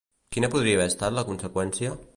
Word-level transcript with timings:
Quina 0.35 0.49
podria 0.55 0.79
haver 0.79 0.89
estat 0.93 1.17
la 1.19 1.27
conseqüència? 1.31 1.99